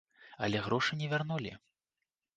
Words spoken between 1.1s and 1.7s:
вярнулі.